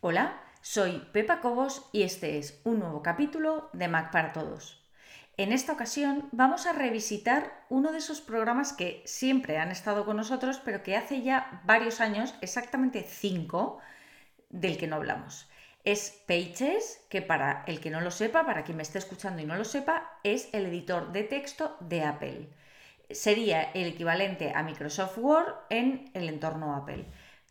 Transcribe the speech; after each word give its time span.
Hola, 0.00 0.40
soy 0.60 1.04
Pepa 1.12 1.40
Cobos 1.40 1.90
y 1.92 2.04
este 2.04 2.38
es 2.38 2.60
un 2.62 2.78
nuevo 2.78 3.02
capítulo 3.02 3.68
de 3.72 3.88
Mac 3.88 4.12
para 4.12 4.32
Todos. 4.32 4.80
En 5.36 5.50
esta 5.50 5.72
ocasión 5.72 6.28
vamos 6.30 6.66
a 6.66 6.72
revisitar 6.72 7.64
uno 7.68 7.90
de 7.90 7.98
esos 7.98 8.20
programas 8.20 8.72
que 8.72 9.02
siempre 9.06 9.58
han 9.58 9.72
estado 9.72 10.04
con 10.04 10.16
nosotros, 10.16 10.62
pero 10.64 10.84
que 10.84 10.96
hace 10.96 11.22
ya 11.22 11.62
varios 11.64 12.00
años, 12.00 12.36
exactamente 12.42 13.02
cinco, 13.02 13.80
del 14.50 14.78
que 14.78 14.86
no 14.86 14.94
hablamos. 14.94 15.50
Es 15.82 16.22
Pages, 16.28 17.04
que 17.08 17.20
para 17.20 17.64
el 17.66 17.80
que 17.80 17.90
no 17.90 18.00
lo 18.00 18.12
sepa, 18.12 18.46
para 18.46 18.62
quien 18.62 18.76
me 18.76 18.84
esté 18.84 18.98
escuchando 18.98 19.42
y 19.42 19.46
no 19.46 19.56
lo 19.56 19.64
sepa, 19.64 20.20
es 20.22 20.48
el 20.54 20.66
editor 20.66 21.10
de 21.10 21.24
texto 21.24 21.76
de 21.80 22.04
Apple. 22.04 22.48
Sería 23.10 23.72
el 23.72 23.88
equivalente 23.88 24.52
a 24.54 24.62
Microsoft 24.62 25.18
Word 25.18 25.54
en 25.70 26.12
el 26.14 26.28
entorno 26.28 26.76
Apple. 26.76 27.04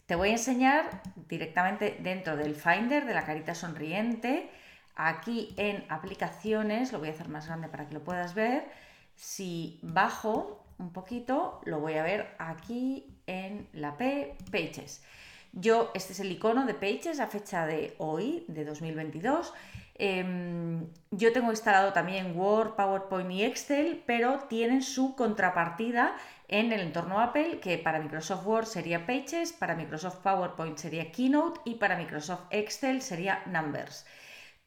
Te 0.07 0.15
voy 0.15 0.29
a 0.29 0.33
enseñar 0.33 1.01
directamente 1.27 1.97
dentro 1.99 2.37
del 2.37 2.55
Finder 2.55 3.05
de 3.05 3.13
la 3.13 3.25
carita 3.25 3.53
sonriente, 3.53 4.49
aquí 4.95 5.53
en 5.57 5.83
aplicaciones, 5.89 6.93
lo 6.93 6.99
voy 6.99 7.09
a 7.09 7.11
hacer 7.11 7.27
más 7.27 7.47
grande 7.47 7.67
para 7.67 7.89
que 7.89 7.93
lo 7.93 8.05
puedas 8.05 8.33
ver. 8.33 8.69
Si 9.17 9.79
bajo 9.81 10.65
un 10.77 10.93
poquito, 10.93 11.59
lo 11.65 11.81
voy 11.81 11.95
a 11.95 12.03
ver 12.03 12.33
aquí 12.39 13.19
en 13.27 13.67
la 13.73 13.97
P, 13.97 14.37
Pages. 14.49 15.03
Yo, 15.51 15.91
este 15.93 16.13
es 16.13 16.21
el 16.21 16.31
icono 16.31 16.65
de 16.65 16.73
Pages 16.73 17.19
a 17.19 17.27
fecha 17.27 17.65
de 17.65 17.93
hoy, 17.97 18.45
de 18.47 18.63
2022. 18.63 19.53
Em, 19.99 20.87
yo 21.09 21.33
tengo 21.33 21.49
instalado 21.49 21.91
también 21.91 22.37
Word, 22.37 22.75
PowerPoint 22.75 23.31
y 23.31 23.43
Excel, 23.43 24.03
pero 24.05 24.39
tienen 24.47 24.83
su 24.83 25.15
contrapartida 25.15 26.15
en 26.47 26.71
el 26.71 26.81
entorno 26.81 27.19
Apple, 27.19 27.59
que 27.59 27.77
para 27.77 27.99
Microsoft 27.99 28.45
Word 28.45 28.65
sería 28.65 29.07
Pages, 29.07 29.53
para 29.53 29.75
Microsoft 29.75 30.17
PowerPoint 30.17 30.77
sería 30.77 31.11
Keynote 31.11 31.61
y 31.65 31.75
para 31.75 31.97
Microsoft 31.97 32.45
Excel 32.51 33.01
sería 33.01 33.41
Numbers. 33.47 34.05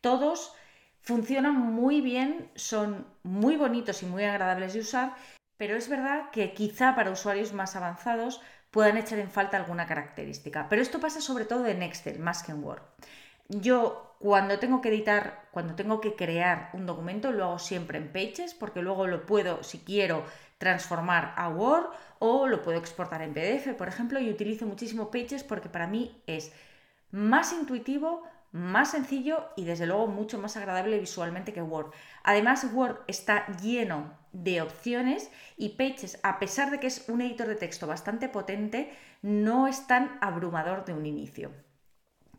Todos 0.01 0.55
funcionan 1.01 1.55
muy 1.55 2.01
bien, 2.01 2.51
son 2.57 3.07
muy 3.23 3.57
bonitos 3.57 4.03
y 4.03 4.07
muy 4.07 4.25
agradables 4.25 4.75
de 4.75 4.81
usar, 4.81 5.15
pero 5.57 5.77
es 5.77 5.89
verdad 5.89 6.31
que 6.31 6.55
quizá 6.55 6.95
para 6.97 7.11
usuarios 7.11 7.53
más 7.53 7.77
avanzados 7.77 8.41
puedan 8.71 8.97
echar 8.97 9.19
en 9.19 9.31
falta 9.31 9.57
alguna 9.57 9.87
característica. 9.87 10.69
Pero 10.69 10.83
esto 10.83 11.01
pasa 11.01 11.21
sobre 11.21 11.45
todo 11.45 11.67
en 11.67 11.83
Excel 11.83 12.19
más 12.19 12.43
que 12.43 12.53
en 12.53 12.65
Word. 12.65 12.83
Yo 13.49 14.10
cuando 14.21 14.59
tengo 14.59 14.83
que 14.83 14.91
editar, 14.91 15.49
cuando 15.51 15.75
tengo 15.75 15.99
que 16.03 16.15
crear 16.15 16.69
un 16.75 16.85
documento, 16.85 17.33
lo 17.33 17.45
hago 17.47 17.59
siempre 17.59 17.97
en 17.97 18.13
Pages 18.13 18.53
porque 18.53 18.83
luego 18.83 19.07
lo 19.07 19.25
puedo, 19.25 19.63
si 19.63 19.79
quiero, 19.79 20.25
transformar 20.59 21.33
a 21.39 21.49
Word 21.49 21.87
o 22.19 22.47
lo 22.47 22.61
puedo 22.61 22.77
exportar 22.77 23.23
en 23.23 23.33
PDF, 23.33 23.75
por 23.79 23.89
ejemplo, 23.89 24.21
y 24.21 24.29
utilizo 24.29 24.67
muchísimo 24.67 25.11
Pages 25.11 25.43
porque 25.43 25.71
para 25.71 25.87
mí 25.87 26.23
es 26.27 26.53
más 27.11 27.55
intuitivo, 27.55 28.23
más 28.53 28.91
sencillo 28.91 29.49
y 29.57 29.65
desde 29.65 29.87
luego 29.87 30.07
mucho 30.07 30.39
más 30.39 30.55
agradable 30.59 30.99
visualmente 30.99 31.55
que 31.55 31.63
Word. 31.63 31.91
Además, 32.23 32.67
Word 32.75 32.99
está 33.07 33.47
lleno 33.63 34.13
de 34.33 34.61
opciones 34.61 35.31
y 35.57 35.71
Pages, 35.71 36.21
a 36.23 36.39
pesar 36.39 36.71
de 36.71 36.79
que 36.79 36.89
es 36.89 37.09
un 37.09 37.23
editor 37.23 37.49
de 37.49 37.55
texto 37.55 37.87
bastante 37.87 38.29
potente, 38.29 38.93
no 39.23 39.67
es 39.67 39.87
tan 39.87 40.19
abrumador 40.21 40.85
de 40.85 40.93
un 40.93 41.07
inicio. 41.07 41.53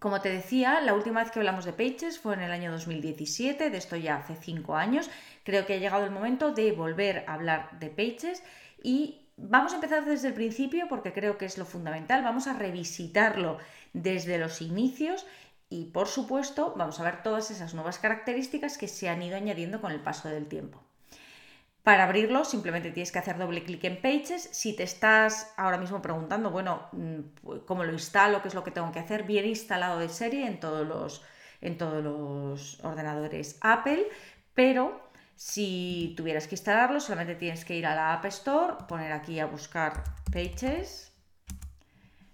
Como 0.02 0.20
te 0.20 0.30
decía, 0.30 0.82
la 0.82 0.96
última 0.96 1.22
vez 1.22 1.30
que 1.30 1.38
hablamos 1.38 1.64
de 1.64 1.74
Pages 1.74 2.18
fue 2.18 2.34
en 2.34 2.42
el 2.42 2.52
año 2.52 2.72
2017, 2.72 3.70
de 3.70 3.78
esto 3.78 3.96
ya 3.98 4.16
hace 4.16 4.36
cinco 4.36 4.76
años. 4.76 5.12
Creo 5.44 5.68
que 5.68 5.76
ha 5.76 5.78
llegado 5.78 6.04
el 6.04 6.10
momento 6.10 6.52
de 6.52 6.72
volver 6.72 7.24
a 7.28 7.36
hablar 7.36 7.78
de 7.80 7.92
Pages 7.92 8.42
y 8.82 9.28
vamos 9.38 9.74
a 9.74 9.76
empezar 9.76 10.04
desde 10.04 10.30
el 10.30 10.34
principio 10.34 10.88
porque 10.90 11.14
creo 11.14 11.38
que 11.38 11.46
es 11.46 11.60
lo 11.60 11.66
fundamental. 11.66 12.24
Vamos 12.24 12.48
a 12.48 12.54
revisitarlo 12.54 13.60
desde 13.94 14.40
los 14.40 14.64
inicios 14.64 15.28
y, 15.70 15.92
por 15.92 16.08
supuesto, 16.08 16.74
vamos 16.76 17.00
a 17.00 17.04
ver 17.04 17.22
todas 17.22 17.52
esas 17.52 17.76
nuevas 17.76 18.00
características 18.00 18.80
que 18.80 18.88
se 18.88 19.08
han 19.08 19.22
ido 19.22 19.38
añadiendo 19.38 19.82
con 19.82 19.92
el 19.92 20.00
paso 20.00 20.30
del 20.30 20.48
tiempo. 20.48 20.82
Para 21.84 22.04
abrirlo 22.04 22.46
simplemente 22.46 22.92
tienes 22.92 23.12
que 23.12 23.18
hacer 23.20 23.38
doble 23.38 23.64
clic 23.64 23.84
en 23.86 24.00
Pages. 24.02 24.50
Si 24.52 24.76
te 24.76 24.84
estás 24.84 25.52
ahora 25.58 25.78
mismo 25.78 26.02
preguntando, 26.02 26.52
bueno, 26.52 26.88
mm, 26.92 27.58
¿cómo 27.66 27.84
lo 27.84 27.92
instalo? 27.92 28.42
¿Qué 28.42 28.50
es 28.50 28.54
lo 28.54 28.64
que 28.64 28.72
tengo 28.72 28.92
que 28.92 29.00
hacer? 29.00 29.24
Viene 29.24 29.48
instalado 29.48 29.98
de 30.00 30.10
serie 30.10 30.46
en 30.46 30.60
todos 30.60 30.88
los, 30.88 31.24
en 31.60 31.78
todos 31.80 32.04
los 32.04 32.80
ordenadores 32.84 33.58
Apple, 33.62 34.06
pero 34.54 35.10
si 35.36 36.14
tuvieras 36.16 36.48
que 36.48 36.54
instalarlo, 36.54 37.00
solamente 37.00 37.34
tienes 37.34 37.66
que 37.66 37.76
ir 37.76 37.88
a 37.88 37.96
la 37.96 38.14
App 38.14 38.26
Store, 38.26 38.76
poner 38.88 39.12
aquí 39.12 39.40
a 39.40 39.48
buscar 39.48 40.04
Pages, 40.32 41.11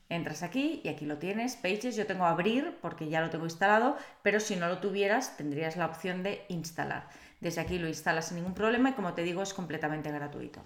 entras 0.10 0.44
aquí 0.44 0.82
y 0.84 0.90
aquí 0.90 1.06
lo 1.06 1.18
tienes, 1.18 1.56
Pages, 1.56 1.96
yo 1.96 2.06
tengo 2.06 2.26
abrir 2.26 2.78
porque 2.82 3.10
ya 3.10 3.22
lo 3.22 3.30
tengo 3.30 3.46
instalado, 3.46 3.98
pero 4.22 4.40
si 4.40 4.56
no 4.56 4.68
lo 4.68 4.80
tuvieras 4.80 5.38
tendrías 5.38 5.76
la 5.76 5.86
opción 5.86 6.24
de 6.24 6.46
instalar. 6.50 7.10
Desde 7.40 7.62
aquí 7.62 7.78
lo 7.78 7.88
instalas 7.88 8.28
sin 8.28 8.38
ningún 8.38 8.54
problema 8.54 8.90
y 8.90 8.94
como 8.94 9.14
te 9.14 9.24
digo 9.24 9.44
es 9.44 9.54
completamente 9.54 10.12
gratuito. 10.12 10.64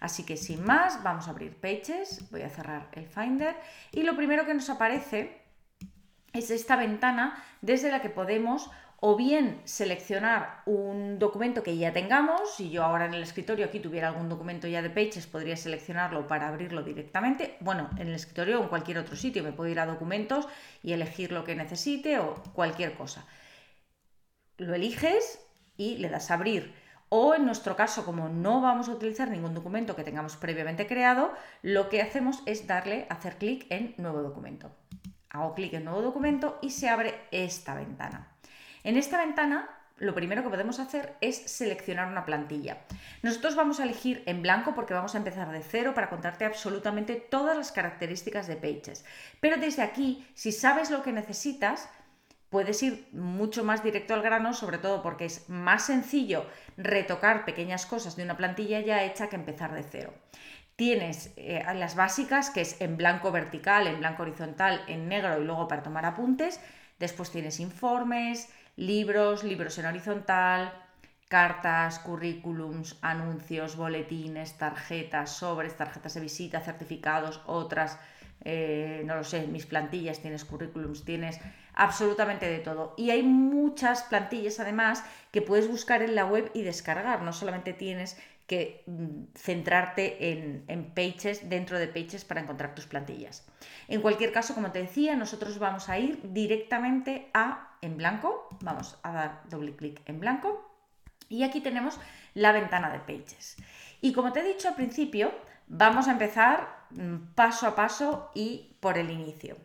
Así 0.00 0.24
que 0.24 0.36
sin 0.36 0.64
más, 0.64 1.02
vamos 1.02 1.28
a 1.28 1.30
abrir 1.30 1.56
Pages, 1.60 2.30
voy 2.30 2.42
a 2.42 2.50
cerrar 2.50 2.88
el 2.92 3.06
Finder 3.06 3.56
y 3.92 4.02
lo 4.02 4.16
primero 4.16 4.46
que 4.46 4.54
nos 4.54 4.68
aparece 4.68 5.40
es 6.32 6.50
esta 6.50 6.76
ventana 6.76 7.42
desde 7.60 7.90
la 7.90 8.00
que 8.00 8.10
podemos 8.10 8.70
o 9.04 9.16
bien 9.16 9.60
seleccionar 9.64 10.62
un 10.64 11.18
documento 11.18 11.64
que 11.64 11.76
ya 11.76 11.92
tengamos, 11.92 12.54
si 12.54 12.70
yo 12.70 12.84
ahora 12.84 13.06
en 13.06 13.14
el 13.14 13.24
escritorio 13.24 13.66
aquí 13.66 13.80
tuviera 13.80 14.06
algún 14.06 14.28
documento 14.28 14.68
ya 14.68 14.80
de 14.80 14.90
Pages, 14.90 15.26
podría 15.26 15.56
seleccionarlo 15.56 16.28
para 16.28 16.46
abrirlo 16.46 16.84
directamente, 16.84 17.56
bueno, 17.58 17.90
en 17.98 18.06
el 18.06 18.14
escritorio 18.14 18.60
o 18.60 18.62
en 18.62 18.68
cualquier 18.68 18.98
otro 18.98 19.16
sitio, 19.16 19.42
me 19.42 19.50
puedo 19.50 19.68
ir 19.68 19.80
a 19.80 19.86
documentos 19.86 20.46
y 20.84 20.92
elegir 20.92 21.32
lo 21.32 21.42
que 21.42 21.56
necesite 21.56 22.20
o 22.20 22.34
cualquier 22.54 22.94
cosa. 22.94 23.26
Lo 24.56 24.72
eliges 24.72 25.40
y 25.76 25.98
le 25.98 26.08
das 26.08 26.30
a 26.30 26.34
abrir. 26.34 26.72
O 27.08 27.34
en 27.34 27.44
nuestro 27.44 27.74
caso, 27.74 28.04
como 28.04 28.28
no 28.28 28.60
vamos 28.60 28.88
a 28.88 28.92
utilizar 28.92 29.28
ningún 29.28 29.52
documento 29.52 29.96
que 29.96 30.04
tengamos 30.04 30.36
previamente 30.36 30.86
creado, 30.86 31.32
lo 31.62 31.88
que 31.88 32.02
hacemos 32.02 32.40
es 32.46 32.68
darle, 32.68 33.08
hacer 33.10 33.36
clic 33.36 33.66
en 33.68 33.96
nuevo 33.98 34.22
documento. 34.22 34.70
Hago 35.28 35.54
clic 35.54 35.72
en 35.72 35.86
nuevo 35.86 36.02
documento 36.02 36.60
y 36.62 36.70
se 36.70 36.88
abre 36.88 37.16
esta 37.32 37.74
ventana. 37.74 38.31
En 38.84 38.96
esta 38.96 39.18
ventana 39.18 39.68
lo 40.02 40.14
primero 40.14 40.42
que 40.42 40.48
podemos 40.48 40.80
hacer 40.80 41.14
es 41.20 41.36
seleccionar 41.36 42.08
una 42.08 42.24
plantilla. 42.24 42.78
Nosotros 43.22 43.54
vamos 43.54 43.78
a 43.78 43.84
elegir 43.84 44.22
en 44.26 44.42
blanco 44.42 44.74
porque 44.74 44.94
vamos 44.94 45.14
a 45.14 45.18
empezar 45.18 45.50
de 45.52 45.62
cero 45.62 45.92
para 45.94 46.10
contarte 46.10 46.44
absolutamente 46.44 47.14
todas 47.14 47.56
las 47.56 47.70
características 47.70 48.48
de 48.48 48.56
Pages. 48.56 49.04
Pero 49.40 49.58
desde 49.58 49.82
aquí, 49.82 50.26
si 50.34 50.50
sabes 50.50 50.90
lo 50.90 51.02
que 51.04 51.12
necesitas, 51.12 51.88
puedes 52.50 52.82
ir 52.82 53.08
mucho 53.12 53.62
más 53.62 53.84
directo 53.84 54.14
al 54.14 54.22
grano, 54.22 54.54
sobre 54.54 54.78
todo 54.78 55.02
porque 55.02 55.26
es 55.26 55.48
más 55.48 55.86
sencillo 55.86 56.46
retocar 56.76 57.44
pequeñas 57.44 57.86
cosas 57.86 58.16
de 58.16 58.24
una 58.24 58.36
plantilla 58.36 58.80
ya 58.80 59.04
hecha 59.04 59.28
que 59.28 59.36
empezar 59.36 59.72
de 59.72 59.84
cero. 59.84 60.12
Tienes 60.74 61.32
eh, 61.36 61.64
las 61.74 61.94
básicas, 61.94 62.50
que 62.50 62.62
es 62.62 62.80
en 62.80 62.96
blanco 62.96 63.30
vertical, 63.30 63.86
en 63.86 64.00
blanco 64.00 64.22
horizontal, 64.22 64.82
en 64.88 65.08
negro 65.08 65.40
y 65.40 65.44
luego 65.44 65.68
para 65.68 65.84
tomar 65.84 66.04
apuntes. 66.06 66.58
Después 66.98 67.30
tienes 67.30 67.60
informes, 67.60 68.48
libros, 68.76 69.44
libros 69.44 69.78
en 69.78 69.86
horizontal, 69.86 70.72
cartas, 71.28 71.98
currículums, 72.00 72.98
anuncios, 73.00 73.76
boletines, 73.76 74.58
tarjetas, 74.58 75.30
sobres, 75.30 75.76
tarjetas 75.76 76.14
de 76.14 76.20
visita, 76.20 76.60
certificados, 76.60 77.40
otras, 77.46 77.98
eh, 78.44 79.02
no 79.06 79.16
lo 79.16 79.24
sé, 79.24 79.46
mis 79.46 79.64
plantillas, 79.64 80.20
tienes 80.20 80.44
currículums, 80.44 81.04
tienes 81.04 81.40
absolutamente 81.74 82.48
de 82.50 82.58
todo. 82.58 82.94
Y 82.98 83.10
hay 83.10 83.22
muchas 83.22 84.02
plantillas 84.02 84.60
además 84.60 85.04
que 85.30 85.42
puedes 85.42 85.68
buscar 85.68 86.02
en 86.02 86.14
la 86.14 86.26
web 86.26 86.50
y 86.52 86.62
descargar. 86.62 87.22
No 87.22 87.32
solamente 87.32 87.72
tienes 87.72 88.18
que 88.46 88.84
mm, 88.86 89.34
centrarte 89.34 90.32
en, 90.32 90.64
en, 90.68 90.92
Pages, 90.94 91.48
dentro 91.48 91.78
de 91.78 91.88
Pages 91.88 92.24
para 92.24 92.40
encontrar 92.40 92.74
tus 92.74 92.86
plantillas. 92.86 93.46
En 93.88 94.00
cualquier 94.00 94.32
caso, 94.32 94.54
como 94.54 94.72
te 94.72 94.80
decía, 94.80 95.16
nosotros 95.16 95.58
vamos 95.58 95.88
a 95.88 95.98
ir 95.98 96.20
directamente 96.22 97.30
a 97.34 97.76
en 97.82 97.96
blanco. 97.96 98.48
Vamos 98.60 98.96
a 99.02 99.12
dar 99.12 99.42
doble 99.48 99.76
clic 99.76 100.00
en 100.06 100.20
blanco. 100.20 100.68
Y 101.28 101.42
aquí 101.44 101.60
tenemos 101.60 101.98
la 102.34 102.52
ventana 102.52 102.90
de 102.90 103.00
Pages. 103.00 103.56
Y 104.00 104.12
como 104.12 104.32
te 104.32 104.40
he 104.40 104.44
dicho 104.44 104.68
al 104.68 104.74
principio, 104.74 105.32
vamos 105.66 106.08
a 106.08 106.12
empezar 106.12 106.86
mm, 106.90 107.34
paso 107.34 107.66
a 107.66 107.74
paso 107.74 108.30
y 108.34 108.76
por 108.80 108.98
el 108.98 109.10
inicio. 109.10 109.56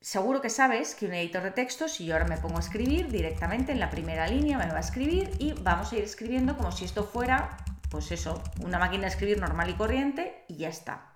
Seguro 0.00 0.42
que 0.42 0.50
sabes 0.50 0.94
que 0.94 1.06
un 1.06 1.14
editor 1.14 1.42
de 1.42 1.50
texto, 1.50 1.88
si 1.88 2.04
yo 2.04 2.14
ahora 2.14 2.26
me 2.26 2.36
pongo 2.36 2.58
a 2.58 2.60
escribir 2.60 3.08
directamente 3.08 3.72
en 3.72 3.80
la 3.80 3.88
primera 3.88 4.26
línea, 4.26 4.58
me 4.58 4.66
va 4.66 4.76
a 4.76 4.80
escribir 4.80 5.30
y 5.38 5.52
vamos 5.52 5.92
a 5.92 5.96
ir 5.96 6.04
escribiendo 6.04 6.58
como 6.58 6.72
si 6.72 6.84
esto 6.84 7.04
fuera, 7.04 7.56
pues 7.94 8.10
eso, 8.10 8.42
una 8.60 8.80
máquina 8.80 9.02
de 9.02 9.10
escribir 9.10 9.38
normal 9.38 9.70
y 9.70 9.74
corriente 9.74 10.44
y 10.48 10.56
ya 10.56 10.68
está. 10.68 11.14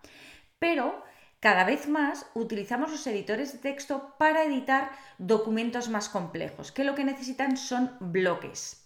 Pero 0.61 1.03
cada 1.41 1.65
vez 1.65 1.89
más 1.89 2.27
utilizamos 2.35 2.93
los 2.93 3.05
editores 3.09 3.53
de 3.53 3.59
texto 3.59 4.15
para 4.17 4.45
editar 4.45 4.93
documentos 5.19 5.89
más 5.89 6.09
complejos, 6.09 6.71
que 6.71 6.85
lo 6.85 6.95
que 6.95 7.03
necesitan 7.03 7.57
son 7.57 7.97
bloques. 7.99 8.85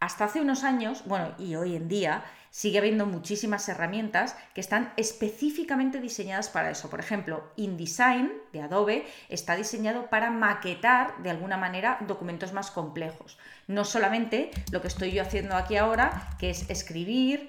Hasta 0.00 0.24
hace 0.24 0.40
unos 0.40 0.64
años, 0.64 1.04
bueno, 1.04 1.34
y 1.38 1.54
hoy 1.54 1.76
en 1.76 1.86
día, 1.86 2.24
sigue 2.52 2.78
habiendo 2.78 3.06
muchísimas 3.06 3.66
herramientas 3.68 4.36
que 4.54 4.60
están 4.60 4.92
específicamente 4.98 6.00
diseñadas 6.00 6.50
para 6.50 6.70
eso. 6.70 6.90
Por 6.90 7.00
ejemplo, 7.00 7.50
InDesign 7.56 8.30
de 8.52 8.60
Adobe 8.60 9.06
está 9.30 9.56
diseñado 9.56 10.10
para 10.10 10.30
maquetar 10.30 11.16
de 11.22 11.30
alguna 11.30 11.56
manera 11.56 11.96
documentos 12.06 12.52
más 12.52 12.70
complejos. 12.70 13.38
No 13.66 13.86
solamente 13.86 14.50
lo 14.70 14.82
que 14.82 14.88
estoy 14.88 15.12
yo 15.12 15.22
haciendo 15.22 15.56
aquí 15.56 15.76
ahora, 15.76 16.36
que 16.38 16.50
es 16.50 16.68
escribir, 16.68 17.48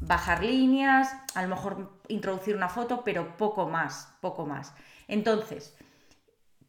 bajar 0.00 0.42
líneas, 0.42 1.12
a 1.34 1.42
lo 1.42 1.48
mejor 1.48 2.00
introducir 2.08 2.56
una 2.56 2.70
foto, 2.70 3.04
pero 3.04 3.36
poco 3.36 3.68
más, 3.68 4.08
poco 4.22 4.46
más. 4.46 4.72
Entonces, 5.08 5.76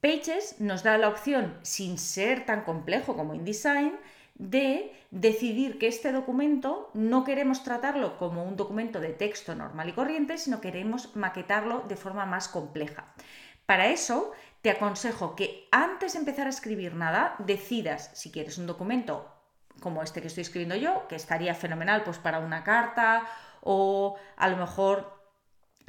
Pages 0.01 0.59
nos 0.59 0.83
da 0.83 0.97
la 0.97 1.07
opción, 1.07 1.57
sin 1.61 1.97
ser 1.97 2.45
tan 2.45 2.63
complejo 2.63 3.15
como 3.15 3.35
InDesign, 3.35 3.97
de 4.39 4.91
decidir 5.11 5.77
que 5.77 5.87
este 5.87 6.11
documento 6.11 6.89
no 6.93 7.23
queremos 7.23 7.63
tratarlo 7.63 8.17
como 8.17 8.43
un 8.43 8.55
documento 8.55 8.99
de 8.99 9.09
texto 9.09 9.53
normal 9.53 9.89
y 9.89 9.93
corriente, 9.93 10.37
sino 10.37 10.61
queremos 10.61 11.15
maquetarlo 11.15 11.83
de 11.87 11.97
forma 11.97 12.25
más 12.25 12.47
compleja. 12.47 13.13
Para 13.65 13.87
eso, 13.87 14.31
te 14.61 14.71
aconsejo 14.71 15.35
que 15.35 15.67
antes 15.71 16.13
de 16.13 16.19
empezar 16.19 16.47
a 16.47 16.51
escribir 16.51 16.95
nada, 16.95 17.35
decidas 17.39 18.11
si 18.13 18.31
quieres 18.31 18.57
un 18.57 18.65
documento 18.65 19.29
como 19.81 20.03
este 20.03 20.21
que 20.21 20.27
estoy 20.27 20.41
escribiendo 20.41 20.75
yo, 20.75 21.07
que 21.07 21.15
estaría 21.15 21.53
fenomenal 21.53 22.03
pues 22.03 22.17
para 22.17 22.39
una 22.39 22.63
carta 22.63 23.25
o 23.61 24.17
a 24.37 24.47
lo 24.49 24.57
mejor 24.57 25.18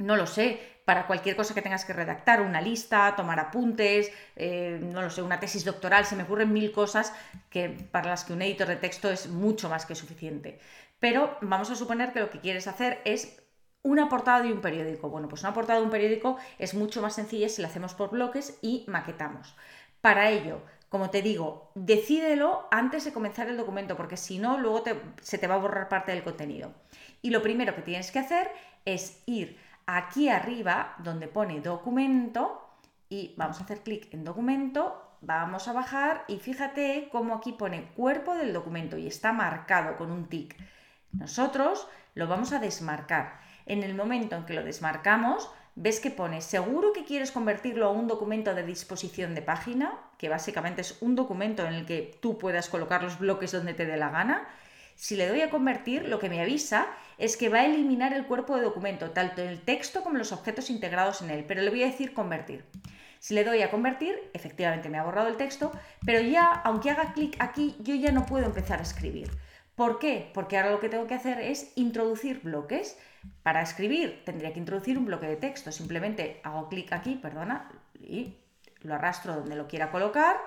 no 0.01 0.15
lo 0.15 0.27
sé, 0.27 0.59
para 0.85 1.07
cualquier 1.07 1.35
cosa 1.35 1.53
que 1.53 1.61
tengas 1.61 1.85
que 1.85 1.93
redactar, 1.93 2.41
una 2.41 2.59
lista, 2.59 3.15
tomar 3.15 3.39
apuntes, 3.39 4.11
eh, 4.35 4.79
no 4.81 5.01
lo 5.01 5.09
sé, 5.09 5.21
una 5.21 5.39
tesis 5.39 5.63
doctoral, 5.63 6.05
se 6.05 6.15
me 6.15 6.23
ocurren 6.23 6.51
mil 6.51 6.71
cosas 6.71 7.13
que, 7.49 7.69
para 7.69 8.09
las 8.09 8.23
que 8.25 8.33
un 8.33 8.41
editor 8.41 8.67
de 8.67 8.75
texto 8.75 9.09
es 9.09 9.27
mucho 9.27 9.69
más 9.69 9.85
que 9.85 9.95
suficiente. 9.95 10.59
Pero 10.99 11.37
vamos 11.41 11.69
a 11.71 11.75
suponer 11.75 12.13
que 12.13 12.19
lo 12.19 12.29
que 12.29 12.39
quieres 12.39 12.67
hacer 12.67 12.99
es 13.05 13.41
una 13.83 14.09
portada 14.09 14.41
de 14.41 14.53
un 14.53 14.61
periódico. 14.61 15.09
Bueno, 15.09 15.27
pues 15.27 15.41
una 15.41 15.53
portada 15.53 15.79
de 15.79 15.85
un 15.85 15.91
periódico 15.91 16.37
es 16.59 16.73
mucho 16.73 17.01
más 17.01 17.15
sencilla 17.15 17.49
si 17.49 17.61
la 17.61 17.67
hacemos 17.67 17.93
por 17.93 18.11
bloques 18.11 18.57
y 18.61 18.85
maquetamos. 18.87 19.55
Para 20.01 20.29
ello, 20.29 20.61
como 20.89 21.09
te 21.09 21.21
digo, 21.21 21.71
decídelo 21.73 22.67
antes 22.69 23.05
de 23.05 23.13
comenzar 23.13 23.47
el 23.47 23.57
documento, 23.57 23.95
porque 23.95 24.17
si 24.17 24.39
no, 24.39 24.57
luego 24.57 24.83
se 25.21 25.37
te 25.37 25.47
va 25.47 25.55
a 25.55 25.59
borrar 25.59 25.89
parte 25.89 26.11
del 26.11 26.23
contenido. 26.23 26.73
Y 27.21 27.29
lo 27.29 27.41
primero 27.41 27.75
que 27.75 27.81
tienes 27.81 28.11
que 28.11 28.19
hacer 28.19 28.51
es 28.85 29.23
ir 29.25 29.57
aquí 29.97 30.29
arriba 30.29 30.95
donde 30.99 31.27
pone 31.27 31.61
documento 31.61 32.69
y 33.09 33.33
vamos 33.37 33.59
a 33.59 33.63
hacer 33.63 33.81
clic 33.81 34.13
en 34.13 34.23
documento, 34.23 35.17
vamos 35.21 35.67
a 35.67 35.73
bajar 35.73 36.23
y 36.27 36.37
fíjate 36.37 37.09
cómo 37.11 37.35
aquí 37.35 37.51
pone 37.51 37.89
cuerpo 37.95 38.35
del 38.35 38.53
documento 38.53 38.97
y 38.97 39.07
está 39.07 39.33
marcado 39.33 39.97
con 39.97 40.11
un 40.11 40.27
tic. 40.27 40.55
Nosotros 41.11 41.87
lo 42.15 42.27
vamos 42.27 42.53
a 42.53 42.59
desmarcar. 42.59 43.39
En 43.65 43.83
el 43.83 43.93
momento 43.93 44.35
en 44.35 44.45
que 44.45 44.53
lo 44.53 44.63
desmarcamos, 44.63 45.49
ves 45.75 45.99
que 45.99 46.11
pone 46.11 46.41
seguro 46.41 46.93
que 46.93 47.05
quieres 47.05 47.31
convertirlo 47.31 47.87
a 47.87 47.91
un 47.91 48.07
documento 48.07 48.53
de 48.55 48.63
disposición 48.63 49.35
de 49.35 49.41
página, 49.41 49.93
que 50.17 50.29
básicamente 50.29 50.81
es 50.81 51.01
un 51.01 51.15
documento 51.15 51.65
en 51.65 51.73
el 51.73 51.85
que 51.85 52.17
tú 52.21 52.37
puedas 52.37 52.69
colocar 52.69 53.03
los 53.03 53.19
bloques 53.19 53.51
donde 53.51 53.73
te 53.73 53.85
dé 53.85 53.97
la 53.97 54.09
gana. 54.09 54.47
Si 55.01 55.15
le 55.15 55.27
doy 55.27 55.41
a 55.41 55.49
convertir, 55.49 56.07
lo 56.07 56.19
que 56.19 56.29
me 56.29 56.39
avisa 56.41 56.85
es 57.17 57.35
que 57.35 57.49
va 57.49 57.61
a 57.61 57.65
eliminar 57.65 58.13
el 58.13 58.27
cuerpo 58.27 58.55
de 58.55 58.61
documento, 58.61 59.09
tanto 59.09 59.41
el 59.41 59.59
texto 59.59 60.03
como 60.03 60.19
los 60.19 60.31
objetos 60.31 60.69
integrados 60.69 61.23
en 61.23 61.31
él, 61.31 61.43
pero 61.47 61.63
le 61.63 61.71
voy 61.71 61.81
a 61.81 61.87
decir 61.87 62.13
convertir. 62.13 62.65
Si 63.17 63.33
le 63.33 63.43
doy 63.43 63.63
a 63.63 63.71
convertir, 63.71 64.13
efectivamente 64.33 64.89
me 64.89 64.99
ha 64.99 65.03
borrado 65.03 65.27
el 65.27 65.37
texto, 65.37 65.71
pero 66.05 66.21
ya, 66.21 66.51
aunque 66.51 66.91
haga 66.91 67.13
clic 67.13 67.35
aquí, 67.39 67.75
yo 67.79 67.95
ya 67.95 68.11
no 68.11 68.27
puedo 68.27 68.45
empezar 68.45 68.77
a 68.77 68.83
escribir. 68.83 69.31
¿Por 69.73 69.97
qué? 69.97 70.29
Porque 70.35 70.55
ahora 70.55 70.69
lo 70.69 70.79
que 70.79 70.89
tengo 70.89 71.07
que 71.07 71.15
hacer 71.15 71.39
es 71.39 71.71
introducir 71.75 72.41
bloques. 72.43 72.95
Para 73.41 73.63
escribir 73.63 74.21
tendría 74.23 74.53
que 74.53 74.59
introducir 74.59 74.99
un 74.99 75.07
bloque 75.07 75.25
de 75.25 75.35
texto. 75.35 75.71
Simplemente 75.71 76.41
hago 76.43 76.69
clic 76.69 76.93
aquí, 76.93 77.15
perdona, 77.15 77.71
y 77.99 78.37
lo 78.81 78.93
arrastro 78.93 79.35
donde 79.35 79.55
lo 79.55 79.67
quiera 79.67 79.89
colocar 79.89 80.37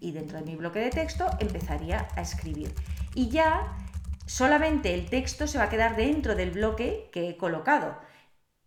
y 0.00 0.12
dentro 0.12 0.38
de 0.38 0.44
mi 0.44 0.54
bloque 0.54 0.80
de 0.80 0.90
texto 0.90 1.30
empezaría 1.40 2.08
a 2.14 2.20
escribir. 2.20 2.74
Y 3.14 3.30
ya 3.30 3.74
solamente 4.32 4.94
el 4.94 5.10
texto 5.10 5.46
se 5.46 5.58
va 5.58 5.64
a 5.64 5.68
quedar 5.68 5.94
dentro 5.94 6.34
del 6.34 6.52
bloque 6.52 7.10
que 7.12 7.28
he 7.28 7.36
colocado. 7.36 7.98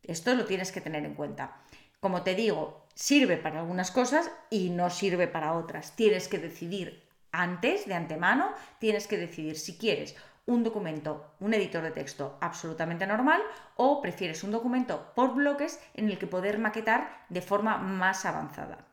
Esto 0.04 0.36
lo 0.36 0.46
tienes 0.46 0.72
que 0.72 0.80
tener 0.80 1.04
en 1.06 1.16
cuenta. 1.16 1.58
Como 2.00 2.22
te 2.22 2.36
digo, 2.36 2.86
sirve 2.94 3.38
para 3.38 3.62
algunas 3.62 3.90
cosas 3.90 4.30
y 4.52 4.70
no 4.70 4.92
sirve 4.92 5.28
para 5.28 5.54
otras. 5.54 5.96
Tienes 5.96 6.28
que 6.28 6.38
decidir 6.38 7.10
antes, 7.32 7.88
de 7.88 7.96
antemano, 7.96 8.54
tienes 8.78 9.08
que 9.08 9.18
decidir 9.18 9.58
si 9.58 9.76
quieres 9.80 10.16
un 10.46 10.64
documento, 10.64 11.34
un 11.40 11.56
editor 11.56 11.82
de 11.82 11.90
texto 11.90 12.38
absolutamente 12.42 13.08
normal 13.08 13.42
o 13.76 14.04
prefieres 14.04 14.44
un 14.44 14.52
documento 14.52 15.14
por 15.16 15.34
bloques 15.34 15.80
en 15.96 16.10
el 16.10 16.20
que 16.20 16.28
poder 16.28 16.60
maquetar 16.60 17.26
de 17.30 17.42
forma 17.42 17.80
más 17.80 18.26
avanzada. 18.26 18.86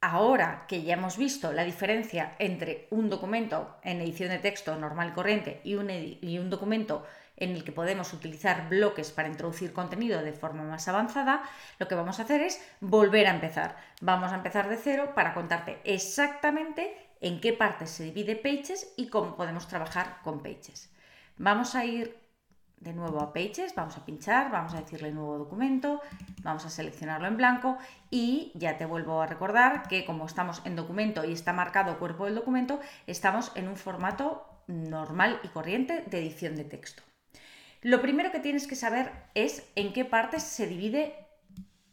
Ahora 0.00 0.64
que 0.68 0.84
ya 0.84 0.94
hemos 0.94 1.16
visto 1.16 1.52
la 1.52 1.64
diferencia 1.64 2.36
entre 2.38 2.86
un 2.90 3.10
documento 3.10 3.76
en 3.82 4.00
edición 4.00 4.30
de 4.30 4.38
texto 4.38 4.76
normal 4.76 5.08
y 5.08 5.12
corriente 5.12 5.60
y 5.64 5.74
un, 5.74 5.90
y 5.90 6.38
un 6.38 6.50
documento 6.50 7.04
en 7.36 7.50
el 7.50 7.64
que 7.64 7.72
podemos 7.72 8.12
utilizar 8.12 8.68
bloques 8.68 9.10
para 9.10 9.28
introducir 9.28 9.72
contenido 9.72 10.22
de 10.22 10.32
forma 10.32 10.62
más 10.62 10.86
avanzada, 10.86 11.42
lo 11.78 11.88
que 11.88 11.96
vamos 11.96 12.18
a 12.18 12.22
hacer 12.22 12.42
es 12.42 12.60
volver 12.80 13.26
a 13.26 13.34
empezar. 13.34 13.76
Vamos 14.00 14.30
a 14.32 14.36
empezar 14.36 14.68
de 14.68 14.76
cero 14.76 15.12
para 15.16 15.34
contarte 15.34 15.80
exactamente 15.84 16.96
en 17.20 17.40
qué 17.40 17.52
partes 17.52 17.90
se 17.90 18.04
divide 18.04 18.36
Pages 18.36 18.92
y 18.96 19.08
cómo 19.08 19.36
podemos 19.36 19.66
trabajar 19.66 20.18
con 20.22 20.42
Pages. 20.42 20.92
Vamos 21.36 21.74
a 21.74 21.84
ir 21.84 22.27
de 22.80 22.92
nuevo 22.92 23.20
a 23.20 23.32
Pages, 23.32 23.74
vamos 23.74 23.96
a 23.96 24.04
pinchar, 24.04 24.50
vamos 24.50 24.74
a 24.74 24.80
decirle 24.80 25.10
nuevo 25.10 25.38
documento, 25.38 26.00
vamos 26.42 26.64
a 26.64 26.70
seleccionarlo 26.70 27.26
en 27.26 27.36
blanco 27.36 27.78
y 28.10 28.52
ya 28.54 28.78
te 28.78 28.86
vuelvo 28.86 29.20
a 29.20 29.26
recordar 29.26 29.88
que 29.88 30.04
como 30.04 30.26
estamos 30.26 30.62
en 30.64 30.76
documento 30.76 31.24
y 31.24 31.32
está 31.32 31.52
marcado 31.52 31.98
cuerpo 31.98 32.26
del 32.26 32.34
documento, 32.34 32.80
estamos 33.06 33.52
en 33.54 33.68
un 33.68 33.76
formato 33.76 34.46
normal 34.66 35.40
y 35.42 35.48
corriente 35.48 36.04
de 36.06 36.18
edición 36.18 36.56
de 36.56 36.64
texto. 36.64 37.02
Lo 37.82 38.00
primero 38.00 38.32
que 38.32 38.40
tienes 38.40 38.66
que 38.66 38.76
saber 38.76 39.12
es 39.34 39.64
en 39.76 39.92
qué 39.92 40.04
partes 40.04 40.42
se 40.42 40.66
divide 40.66 41.14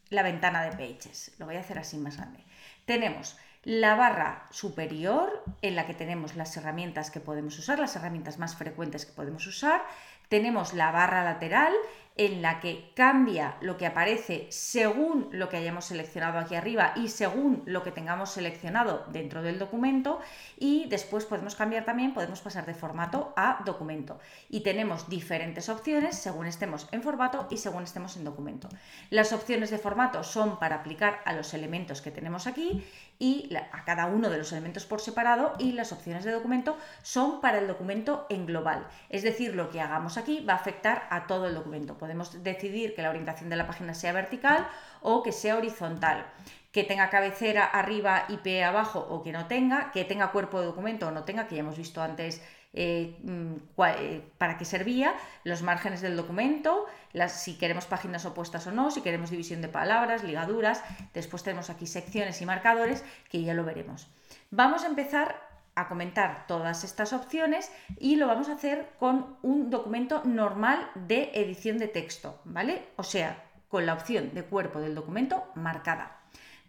la 0.10 0.24
ventana 0.24 0.64
de 0.64 0.72
Pages. 0.72 1.34
Lo 1.38 1.46
voy 1.46 1.56
a 1.56 1.60
hacer 1.60 1.80
así 1.80 1.98
más 1.98 2.18
grande. 2.18 2.44
Tenemos 2.86 3.38
la 3.66 3.96
barra 3.96 4.46
superior 4.52 5.44
en 5.64 5.76
la 5.76 5.88
que 5.88 5.96
tenemos 5.96 6.36
las 6.36 6.56
herramientas 6.56 7.10
que 7.10 7.20
podemos 7.20 7.58
usar, 7.58 7.80
las 7.80 7.96
herramientas 7.96 8.38
más 8.38 8.56
frecuentes 8.56 9.08
que 9.08 9.14
podemos 9.14 9.46
usar. 9.48 9.84
Tenemos 10.28 10.74
la 10.74 10.92
barra 10.92 11.24
lateral 11.24 11.74
en 12.18 12.42
la 12.42 12.62
que 12.62 12.92
cambia 12.96 13.58
lo 13.60 13.78
que 13.78 13.86
aparece 13.86 14.48
según 14.50 15.28
lo 15.32 15.50
que 15.50 15.58
hayamos 15.58 15.86
seleccionado 15.86 16.40
aquí 16.40 16.56
arriba 16.56 16.94
y 16.96 17.10
según 17.10 17.64
lo 17.66 17.84
que 17.84 17.92
tengamos 17.92 18.32
seleccionado 18.32 19.06
dentro 19.12 19.42
del 19.42 19.60
documento 19.60 20.20
y 20.58 20.88
después 20.88 21.26
podemos 21.26 21.56
cambiar 21.56 21.84
también, 21.84 22.14
podemos 22.14 22.42
pasar 22.42 22.66
de 22.66 22.74
formato 22.74 23.34
a 23.36 23.62
documento 23.66 24.20
y 24.50 24.62
tenemos 24.62 25.10
diferentes 25.10 25.68
opciones 25.68 26.18
según 26.18 26.48
estemos 26.48 26.88
en 26.92 27.04
formato 27.04 27.48
y 27.50 27.58
según 27.58 27.84
estemos 27.84 28.16
en 28.16 28.24
documento. 28.24 28.70
Las 29.10 29.34
opciones 29.34 29.70
de 29.70 29.78
formato 29.78 30.24
son 30.24 30.58
para 30.58 30.78
aplicar 30.78 31.20
a 31.26 31.34
los 31.34 31.54
elementos 31.54 32.02
que 32.02 32.12
tenemos 32.12 32.48
aquí 32.48 32.84
y 33.20 33.54
a 33.56 33.86
cada 33.86 34.08
uno 34.08 34.30
de 34.30 34.38
los 34.38 34.52
elementos 34.52 34.86
por 34.86 35.02
separado 35.02 35.54
y 35.58 35.72
las 35.72 35.92
opciones 35.92 36.24
de 36.24 36.32
documento 36.32 36.78
son 37.02 37.42
para 37.42 37.60
el 37.60 37.68
documento 37.68 38.26
en 38.30 38.46
global. 38.46 38.88
Es 39.10 39.24
decir, 39.24 39.56
lo 39.56 39.70
que 39.70 39.82
hagamos 39.82 40.18
aquí 40.18 40.44
va 40.44 40.54
a 40.54 40.58
afectar 40.58 41.08
a 41.10 41.28
todo 41.28 41.48
el 41.48 41.56
documento. 41.56 41.98
Podemos 42.06 42.44
decidir 42.44 42.94
que 42.94 43.02
la 43.02 43.10
orientación 43.10 43.50
de 43.50 43.56
la 43.56 43.66
página 43.66 43.96
sea 43.96 44.14
vertical 44.14 44.68
o 45.02 45.24
que 45.24 45.32
sea 45.32 45.58
horizontal 45.58 46.24
que 46.72 46.84
tenga 46.84 47.10
cabecera 47.10 47.66
arriba 47.66 48.26
y 48.28 48.38
pie 48.38 48.64
abajo 48.64 49.00
o 49.00 49.24
que 49.24 49.32
no 49.32 49.48
tenga, 49.48 49.92
que 49.92 50.04
tenga 50.04 50.32
cuerpo 50.32 50.60
de 50.60 50.66
documento 50.68 51.08
o 51.08 51.12
no 51.12 51.24
tenga, 51.24 51.48
que 51.48 51.56
ya 51.56 51.62
hemos 51.62 51.78
visto 51.78 52.02
antes 52.04 52.44
eh, 52.74 53.16
mm, 53.24 53.54
eh, 53.98 54.22
para 54.38 54.58
qué 54.58 54.66
servía, 54.66 55.16
los 55.46 55.64
márgenes 55.64 56.02
del 56.02 56.18
documento, 56.18 56.86
si 57.30 57.58
queremos 57.58 57.86
páginas 57.86 58.26
opuestas 58.26 58.68
o 58.68 58.72
no, 58.72 58.92
si 58.92 59.02
queremos 59.02 59.30
división 59.30 59.62
de 59.62 59.70
palabras, 59.70 60.26
ligaduras, 60.26 60.84
después 61.14 61.42
tenemos 61.42 61.70
aquí 61.70 61.88
secciones 61.88 62.42
y 62.42 62.46
marcadores 62.46 63.06
que 63.32 63.42
ya 63.42 63.54
lo 63.54 63.64
veremos. 63.64 64.10
Vamos 64.52 64.84
a 64.84 64.88
empezar 64.88 65.45
a 65.76 65.88
comentar 65.88 66.48
todas 66.48 66.84
estas 66.84 67.14
opciones 67.14 67.72
y 68.00 68.16
lo 68.16 68.28
vamos 68.28 68.50
a 68.50 68.54
hacer 68.54 68.90
con 68.98 69.38
un 69.42 69.70
documento 69.70 70.24
normal 70.24 70.90
de 70.96 71.32
edición 71.34 71.78
de 71.78 71.88
texto, 71.88 72.40
¿vale? 72.46 72.88
O 72.96 73.04
sea, 73.04 73.44
con 73.68 73.86
la 73.86 73.94
opción 73.94 74.34
de 74.34 74.44
cuerpo 74.44 74.80
del 74.80 74.96
documento 74.96 75.52
marcada. 75.56 76.20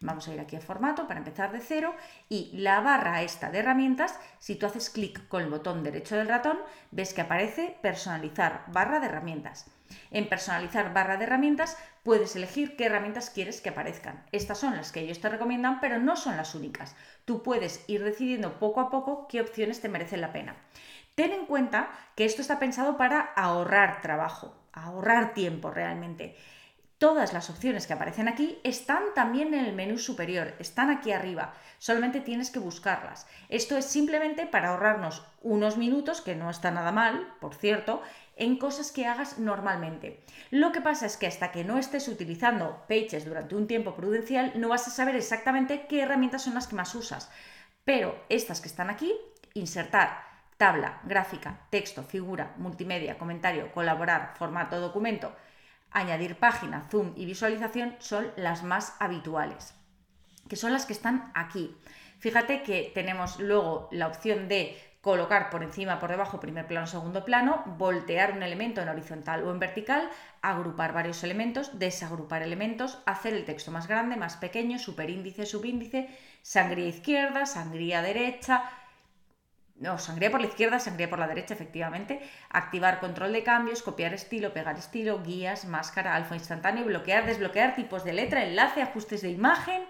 Vamos 0.01 0.29
a 0.29 0.35
ir 0.35 0.41
aquí 0.41 0.57
a 0.57 0.61
formato 0.61 1.07
para 1.07 1.21
empezar 1.21 1.53
de 1.53 1.61
cero 1.61 1.95
y 2.29 2.51
la 2.59 2.81
barra 2.81 3.23
esta 3.23 3.51
de 3.51 3.61
herramientas, 3.61 4.19
si 4.39 4.57
tú 4.57 4.67
haces 4.67 4.91
clic 4.91 5.27
con 5.29 5.43
el 5.43 5.49
botón 5.49 5.83
derecho 5.83 6.17
del 6.17 6.29
ratón, 6.29 6.59
ves 6.91 7.15
que 7.15 7.23
aparece 7.23 7.79
personalizar 7.81 8.65
barra 8.69 9.01
de 9.01 9.07
herramientas. 9.07 9.71
En 10.11 10.29
personalizar 10.29 10.93
barra 10.93 11.17
de 11.17 11.25
herramientas 11.25 11.77
puedes 12.03 12.37
elegir 12.37 12.77
qué 12.77 12.87
herramientas 12.87 13.31
quieres 13.31 13.61
que 13.61 13.71
aparezcan. 13.71 14.25
Estas 14.33 14.59
son 14.59 14.77
las 14.77 14.93
que 14.93 15.01
ellos 15.01 15.21
te 15.21 15.29
recomiendan, 15.29 15.81
pero 15.81 15.99
no 15.99 16.17
son 16.17 16.37
las 16.37 16.55
únicas. 16.55 16.95
Tú 17.25 17.43
puedes 17.43 17.85
ir 17.89 18.05
decidiendo 18.05 18.59
poco 18.59 18.81
a 18.81 18.91
poco 18.91 19.27
qué 19.29 19.41
opciones 19.41 19.81
te 19.81 19.89
merecen 19.89 20.21
la 20.21 20.33
pena. 20.33 20.57
Ten 21.15 21.33
en 21.33 21.47
cuenta 21.47 21.89
que 22.15 22.25
esto 22.25 22.43
está 22.43 22.59
pensado 22.59 22.97
para 22.97 23.21
ahorrar 23.21 24.03
trabajo, 24.03 24.55
ahorrar 24.73 25.33
tiempo 25.33 25.71
realmente. 25.71 26.37
Todas 26.99 27.35
las 27.35 27.51
opciones 27.51 27.87
que 27.87 27.93
aparecen 27.93 28.27
aquí 28.27 28.59
están 28.65 29.03
también 29.15 29.53
en 29.53 29.67
el 29.67 29.75
menú 29.75 29.99
superior, 29.99 30.55
están 30.59 30.89
aquí 30.89 31.13
arriba, 31.13 31.53
solamente 31.79 32.21
tienes 32.21 32.51
que 32.51 32.59
buscarlas. 32.59 33.27
Esto 33.51 33.77
es 33.77 33.85
simplemente 33.85 34.47
para 34.47 34.71
ahorrarnos 34.71 35.23
unos 35.43 35.77
minutos, 35.77 36.23
que 36.23 36.35
no 36.35 36.49
está 36.49 36.71
nada 36.71 36.93
mal, 36.93 37.35
por 37.39 37.55
cierto, 37.55 38.03
en 38.37 38.59
cosas 38.59 38.93
que 38.93 39.07
hagas 39.07 39.39
normalmente. 39.39 40.23
Lo 40.51 40.71
que 40.71 40.83
pasa 40.83 41.07
es 41.07 41.17
que 41.17 41.27
hasta 41.27 41.51
que 41.51 41.65
no 41.65 41.79
estés 41.79 42.07
utilizando 42.07 42.85
Pages 42.89 43.25
durante 43.25 43.57
un 43.57 43.67
tiempo 43.67 43.95
prudencial, 43.95 44.53
no 44.57 44.69
vas 44.69 44.87
a 44.87 44.91
saber 44.91 45.17
exactamente 45.17 45.87
qué 45.89 46.03
herramientas 46.03 46.45
son 46.45 46.55
las 46.55 46.69
que 46.69 46.77
más 46.77 46.95
usas. 46.95 47.31
Pero 47.85 48.23
estas 48.29 48.61
que 48.61 48.69
están 48.69 48.91
aquí, 48.91 49.13
insertar, 49.55 50.23
tabla, 50.59 51.01
gráfica, 51.05 51.67
texto, 51.71 52.03
figura, 52.03 52.55
multimedia, 52.59 53.19
comentario, 53.19 53.73
colaborar, 53.73 54.35
formato, 54.37 54.81
documento, 54.81 55.35
añadir 55.91 56.37
página, 56.37 56.83
zoom 56.91 57.13
y 57.17 57.25
visualización 57.25 57.97
son 57.99 58.31
las 58.37 58.63
más 58.63 58.95
habituales, 58.99 59.75
que 60.49 60.57
son 60.57 60.73
las 60.73 60.85
que 60.85 60.93
están 60.93 61.31
aquí. 61.35 61.77
Fíjate 62.19 62.63
que 62.63 62.91
tenemos 62.95 63.39
luego 63.39 63.89
la 63.93 64.09
opción 64.09 64.49
de 64.49 64.77
colocar 65.07 65.51
por 65.51 65.63
encima, 65.63 66.01
por 66.01 66.11
debajo, 66.11 66.41
primer 66.41 66.67
plano, 66.67 66.89
segundo 66.89 67.25
plano, 67.25 67.63
voltear 67.79 68.33
un 68.33 68.43
elemento 68.43 68.81
en 68.81 68.89
horizontal 68.89 69.45
o 69.45 69.53
en 69.53 69.61
vertical, 69.61 70.11
agrupar 70.43 70.93
varios 70.93 71.23
elementos, 71.23 71.79
desagrupar 71.79 72.43
elementos, 72.43 72.99
hacer 73.07 73.33
el 73.33 73.45
texto 73.45 73.71
más 73.71 73.87
grande, 73.87 74.17
más 74.17 74.37
pequeño, 74.37 74.81
superíndice, 74.81 75.47
subíndice, 75.47 76.09
sangría 76.43 76.89
izquierda, 76.89 77.47
sangría 77.47 78.03
derecha, 78.03 78.65
no, 79.77 79.97
sangría 79.97 80.33
por 80.33 80.41
la 80.41 80.49
izquierda, 80.49 80.81
sangría 80.81 81.09
por 81.09 81.21
la 81.21 81.29
derecha, 81.29 81.55
efectivamente. 81.55 82.21
Activar 82.51 82.99
control 82.99 83.33
de 83.33 83.45
cambios, 83.45 83.85
copiar 83.85 84.13
estilo, 84.13 84.53
pegar 84.53 84.77
estilo, 84.77 85.23
guías, 85.23 85.67
máscara, 85.67 86.17
alfa 86.17 86.35
instantáneo, 86.35 86.85
bloquear, 86.85 87.27
desbloquear 87.27 87.77
tipos 87.77 88.03
de 88.03 88.13
letra, 88.13 88.43
enlace, 88.43 88.83
ajustes 88.83 89.23
de 89.23 89.31
imagen, 89.31 89.85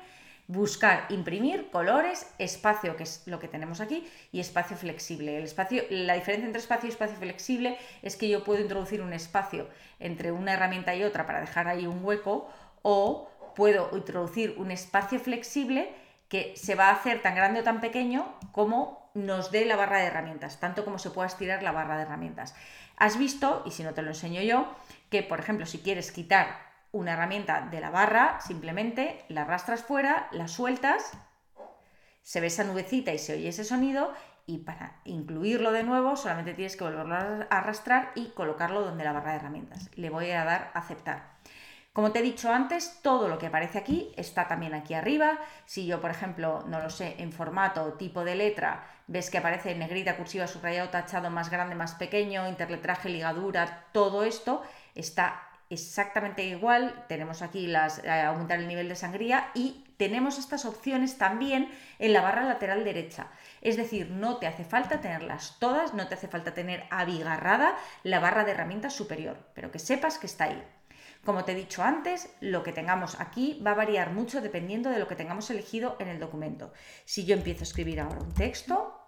buscar, 0.49 1.07
imprimir, 1.09 1.71
colores, 1.71 2.33
espacio, 2.39 2.97
que 2.97 3.03
es 3.03 3.23
lo 3.27 3.39
que 3.39 3.49
tenemos 3.49 3.81
aquí, 3.81 4.09
y 4.33 4.41
espacio 4.41 4.77
flexible. 4.77 5.39
El 5.39 5.45
espacio, 5.45 5.83
la 5.91 6.15
diferencia 6.15 6.47
entre 6.47 6.61
espacio 6.61 6.89
y 6.89 6.93
espacio 6.93 7.17
flexible 7.17 7.79
es 8.03 8.17
que 8.17 8.29
yo 8.29 8.45
puedo 8.45 8.61
introducir 8.61 9.03
un 9.03 9.13
espacio 9.13 9.69
entre 9.99 10.33
una 10.33 10.53
herramienta 10.53 10.95
y 10.95 11.03
otra 11.03 11.27
para 11.27 11.41
dejar 11.41 11.69
ahí 11.69 11.87
un 11.87 12.05
hueco, 12.05 12.49
o 12.83 13.31
puedo 13.57 13.91
introducir 13.97 14.55
un 14.59 14.71
espacio 14.71 15.19
flexible 15.19 15.93
que 16.29 16.55
se 16.57 16.75
va 16.75 16.89
a 16.89 16.95
hacer 16.95 17.23
tan 17.23 17.35
grande 17.35 17.61
o 17.61 17.65
tan 17.65 17.81
pequeño 17.81 18.35
como 18.53 19.11
nos 19.15 19.51
dé 19.51 19.65
la 19.65 19.77
barra 19.77 19.99
de 19.99 20.07
herramientas, 20.07 20.61
tanto 20.61 20.85
como 20.85 20.99
se 20.99 21.11
pueda 21.11 21.27
estirar 21.27 21.63
la 21.63 21.73
barra 21.73 21.97
de 21.97 22.03
herramientas. 22.03 22.55
Has 22.97 23.19
visto, 23.19 23.63
y 23.65 23.71
si 23.71 23.83
no 23.83 23.95
te 23.95 24.03
lo 24.03 24.09
enseño 24.09 24.43
yo, 24.43 24.75
que 25.11 25.23
por 25.23 25.41
ejemplo 25.41 25.67
si 25.67 25.79
quieres 25.79 26.13
quitar 26.13 26.66
una 26.93 27.13
herramienta 27.13 27.69
de 27.71 27.81
la 27.81 27.91
barra, 27.91 28.41
simplemente 28.41 29.25
la 29.29 29.43
arrastras 29.43 29.83
fuera, 29.83 30.29
la 30.33 30.49
sueltas, 30.49 31.13
se 32.23 32.41
ve 32.41 32.49
esa 32.49 32.65
nubecita 32.65 33.13
y 33.13 33.19
se 33.19 33.35
oye 33.35 33.49
ese 33.49 33.65
sonido 33.65 34.13
y 34.47 34.59
para 34.59 35.01
incluirlo 35.05 35.73
de 35.73 35.83
nuevo 35.83 36.17
solamente 36.17 36.55
tienes 36.55 36.77
que 36.77 36.85
volverlo 36.85 37.15
a 37.15 37.47
arrastrar 37.51 38.13
y 38.15 38.31
colocarlo 38.31 38.83
donde 38.83 39.05
la 39.05 39.13
barra 39.13 39.33
de 39.33 39.37
herramientas. 39.39 39.91
Le 39.95 40.11
voy 40.11 40.31
a 40.31 40.45
dar 40.45 40.71
a 40.75 40.79
aceptar. 40.79 41.37
Como 41.93 42.13
te 42.13 42.19
he 42.19 42.23
dicho 42.23 42.53
antes, 42.53 43.01
todo 43.01 43.27
lo 43.27 43.39
que 43.39 43.47
aparece 43.47 43.79
aquí 43.79 44.13
está 44.17 44.47
también 44.47 44.75
aquí 44.75 44.93
arriba. 44.93 45.39
Si 45.65 45.87
yo, 45.87 46.01
por 46.01 46.11
ejemplo, 46.11 46.63
no 46.67 46.79
lo 46.81 46.91
sé, 46.91 47.15
en 47.21 47.33
formato, 47.33 47.95
tipo 47.95 48.23
de 48.23 48.35
letra, 48.35 48.85
ves 49.07 49.31
que 49.31 49.39
aparece 49.39 49.75
negrita, 49.75 50.19
cursiva, 50.19 50.47
subrayado, 50.47 50.91
tachado, 50.91 51.31
más 51.31 51.49
grande, 51.49 51.75
más 51.75 51.95
pequeño, 51.95 52.47
interletraje, 52.49 53.09
ligadura, 53.09 53.87
todo 53.93 54.25
esto 54.25 54.63
está 54.95 55.46
exactamente 55.71 56.45
igual. 56.45 57.05
Tenemos 57.09 57.43
aquí 57.43 57.67
las, 57.67 58.03
eh, 58.05 58.11
aumentar 58.11 58.59
el 58.59 58.69
nivel 58.69 58.89
de 58.89 58.97
sangría 58.97 59.51
y 59.55 59.85
tenemos 59.97 60.39
estas 60.39 60.65
opciones 60.65 61.19
también 61.19 61.71
en 61.99 62.13
la 62.13 62.21
barra 62.21 62.45
lateral 62.45 62.85
derecha. 62.85 63.29
Es 63.63 63.77
decir, 63.77 64.11
no 64.11 64.37
te 64.39 64.47
hace 64.47 64.65
falta 64.65 65.01
tenerlas 65.01 65.57
todas, 65.59 65.95
no 65.95 66.09
te 66.09 66.15
hace 66.15 66.29
falta 66.29 66.55
tener 66.55 66.85
abigarrada 66.91 67.77
la 68.03 68.21
barra 68.21 68.45
de 68.45 68.53
herramientas 68.53 68.95
superior, 68.95 69.39
pero 69.55 69.71
que 69.71 69.79
sepas 69.79 70.19
que 70.19 70.27
está 70.27 70.45
ahí. 70.45 70.63
Como 71.25 71.45
te 71.45 71.53
he 71.53 71.57
dicho 71.57 71.83
antes, 71.83 72.31
lo 72.41 72.63
que 72.63 72.73
tengamos 72.73 73.21
aquí 73.21 73.61
va 73.67 73.73
a 73.73 73.75
variar 73.75 74.13
mucho 74.13 74.41
dependiendo 74.41 74.91
de 74.91 75.01
lo 75.01 75.09
que 75.09 75.17
tengamos 75.17 75.51
elegido 75.51 75.97
en 75.99 76.09
el 76.09 76.21
documento. 76.21 76.73
Si 77.05 77.25
yo 77.25 77.35
empiezo 77.35 77.63
a 77.63 77.65
escribir 77.65 78.01
ahora 78.01 78.21
un 78.21 78.33
texto 78.33 79.01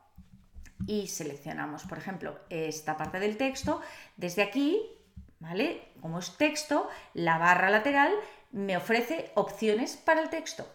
y 0.86 1.06
seleccionamos, 1.06 1.84
por 1.84 1.98
ejemplo, 1.98 2.40
esta 2.50 2.96
parte 2.96 3.20
del 3.20 3.36
texto, 3.36 3.80
desde 4.16 4.42
aquí, 4.42 4.97
¿vale? 5.40 5.92
Como 6.00 6.18
es 6.18 6.36
texto, 6.36 6.88
la 7.14 7.38
barra 7.38 7.70
lateral 7.70 8.12
me 8.52 8.76
ofrece 8.76 9.30
opciones 9.34 9.96
para 9.96 10.22
el 10.22 10.30
texto. 10.30 10.66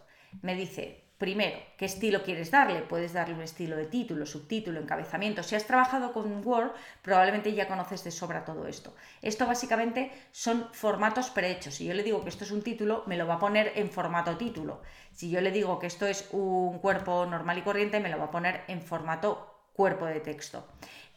Me 0.41 0.55
dice 0.55 1.03
Primero, 1.23 1.57
¿qué 1.77 1.85
estilo 1.85 2.21
quieres 2.21 2.51
darle? 2.51 2.81
Puedes 2.81 3.13
darle 3.13 3.35
un 3.35 3.41
estilo 3.41 3.77
de 3.77 3.85
título, 3.85 4.25
subtítulo, 4.25 4.81
encabezamiento. 4.81 5.41
Si 5.41 5.55
has 5.55 5.65
trabajado 5.65 6.11
con 6.11 6.45
Word, 6.45 6.71
probablemente 7.01 7.53
ya 7.53 7.69
conoces 7.69 8.03
de 8.03 8.11
sobra 8.11 8.43
todo 8.43 8.67
esto. 8.67 8.93
Esto 9.21 9.47
básicamente 9.47 10.11
son 10.33 10.67
formatos 10.73 11.29
prehechos. 11.29 11.75
Si 11.75 11.85
yo 11.85 11.93
le 11.93 12.03
digo 12.03 12.23
que 12.23 12.29
esto 12.29 12.43
es 12.43 12.51
un 12.51 12.61
título, 12.61 13.03
me 13.05 13.15
lo 13.15 13.25
va 13.25 13.35
a 13.35 13.39
poner 13.39 13.71
en 13.75 13.89
formato 13.89 14.35
título. 14.35 14.81
Si 15.13 15.29
yo 15.29 15.39
le 15.39 15.51
digo 15.51 15.79
que 15.79 15.87
esto 15.87 16.07
es 16.07 16.27
un 16.31 16.79
cuerpo 16.79 17.25
normal 17.25 17.59
y 17.59 17.61
corriente, 17.61 18.01
me 18.01 18.09
lo 18.09 18.17
va 18.17 18.25
a 18.25 18.31
poner 18.31 18.63
en 18.67 18.81
formato 18.81 19.69
cuerpo 19.71 20.05
de 20.05 20.19
texto. 20.19 20.67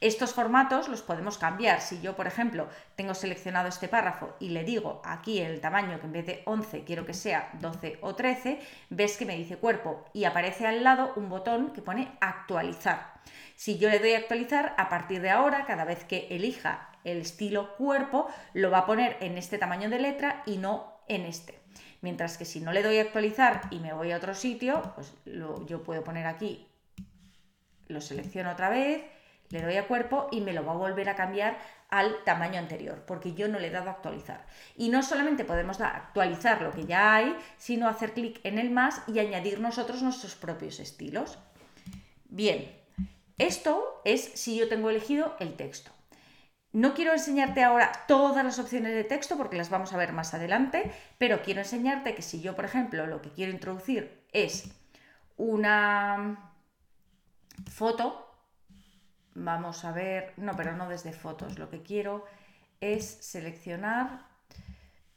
Estos 0.01 0.35
formatos 0.35 0.89
los 0.89 1.01
podemos 1.01 1.39
cambiar. 1.39 1.81
Si 1.81 2.03
yo, 2.03 2.17
por 2.17 2.27
ejemplo, 2.27 2.69
tengo 2.97 3.15
seleccionado 3.15 3.69
este 3.69 3.89
párrafo 3.89 4.37
y 4.39 4.51
le 4.51 4.63
digo 4.63 5.01
aquí 5.05 5.41
el 5.41 5.61
tamaño 5.61 5.99
que 5.99 6.07
en 6.07 6.13
vez 6.13 6.27
de 6.27 6.43
11 6.45 6.85
quiero 6.85 7.07
que 7.07 7.15
sea 7.15 7.51
12 7.61 7.99
o 8.03 8.15
13, 8.15 8.61
ves 8.91 9.17
que 9.17 9.25
me 9.25 9.37
dice 9.37 9.57
cuerpo 9.57 10.05
y 10.13 10.25
aparece 10.25 10.67
al 10.67 10.85
lado 10.85 11.13
un 11.17 11.31
botón 11.31 11.73
que 11.73 11.81
pone 11.81 12.13
actualizar. 12.21 13.15
Si 13.55 13.79
yo 13.79 13.89
le 13.89 13.99
doy 13.99 14.13
a 14.13 14.19
actualizar, 14.19 14.75
a 14.77 14.91
partir 14.91 15.23
de 15.23 15.31
ahora, 15.31 15.65
cada 15.65 15.87
vez 15.87 16.05
que 16.05 16.29
elija 16.29 16.91
el 17.05 17.19
estilo 17.19 17.75
cuerpo, 17.77 18.29
lo 18.53 18.71
va 18.71 18.79
a 18.79 18.87
poner 18.87 19.17
en 19.21 19.39
este 19.39 19.57
tamaño 19.57 19.89
de 19.89 19.99
letra 19.99 20.43
y 20.45 20.59
no 20.59 21.01
en 21.09 21.25
este. 21.25 21.59
Mientras 22.03 22.37
que 22.37 22.45
si 22.45 22.61
no 22.61 22.73
le 22.73 22.83
doy 22.83 22.99
a 22.99 23.03
actualizar 23.03 23.63
y 23.71 23.79
me 23.79 23.95
voy 23.95 24.13
a 24.13 24.19
otro 24.19 24.35
sitio, 24.35 24.93
pues 24.95 25.15
yo 25.25 25.83
puedo 25.83 26.05
poner 26.05 26.27
aquí, 26.27 26.69
lo 27.87 28.03
selecciono 28.03 28.51
otra 28.51 28.69
vez, 28.69 29.03
le 29.51 29.63
doy 29.63 29.77
a 29.77 29.87
cuerpo 29.87 30.29
y 30.31 30.41
me 30.41 30.53
lo 30.53 30.65
va 30.65 30.73
a 30.73 30.77
volver 30.77 31.09
a 31.09 31.17
cambiar 31.17 31.59
al 31.89 32.25
tamaño 32.25 32.59
anterior, 32.59 33.05
porque 33.07 33.35
yo 33.35 33.49
no 33.49 33.59
le 33.59 33.69
he 33.69 33.71
dado 33.71 33.89
a 33.89 33.93
actualizar. 33.93 34.47
Y 34.77 34.89
no 34.89 35.03
solamente 35.03 35.45
podemos 35.45 35.81
actualizar 35.81 36.63
lo 36.63 36.73
que 36.73 36.87
ya 36.87 37.15
hay, 37.15 37.37
sino 37.57 37.89
hacer 37.89 38.13
clic 38.13 38.41
en 38.45 38.59
el 38.59 38.71
más 38.71 39.03
y 39.07 39.19
añadir 39.19 39.61
nosotros 39.61 40.03
nuestros 40.03 40.35
propios 40.35 40.81
estilos. 40.81 41.39
Bien, 42.29 42.75
esto 43.39 44.01
es 44.05 44.25
si 44.35 44.57
yo 44.57 44.69
tengo 44.69 44.91
elegido 44.91 45.37
el 45.39 45.55
texto. 45.55 45.93
No 46.73 46.93
quiero 46.93 47.13
enseñarte 47.13 47.63
ahora 47.63 47.91
todas 48.07 48.45
las 48.45 48.59
opciones 48.59 48.93
de 48.93 49.05
texto 49.05 49.39
porque 49.39 49.57
las 49.57 49.71
vamos 49.71 49.93
a 49.93 49.97
ver 49.97 50.13
más 50.13 50.35
adelante, 50.35 50.93
pero 51.17 51.41
quiero 51.41 51.61
enseñarte 51.61 52.15
que 52.15 52.23
si 52.23 52.43
yo, 52.43 52.55
por 52.55 52.67
ejemplo, 52.67 53.07
lo 53.07 53.23
que 53.23 53.31
quiero 53.31 53.53
introducir 53.53 54.25
es 54.33 54.71
una 55.39 56.53
foto, 57.73 58.26
Vamos 59.39 59.85
a 59.85 59.93
ver, 59.93 60.33
no, 60.39 60.57
pero 60.57 60.75
no 60.75 60.89
desde 60.89 61.13
fotos. 61.13 61.59
Lo 61.59 61.69
que 61.69 61.83
quiero 61.83 62.25
es 62.81 63.05
seleccionar 63.05 64.27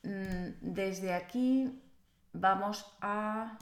mm, 0.04 0.60
desde 0.60 1.14
aquí. 1.14 1.82
Vamos 2.34 2.98
a, 3.00 3.58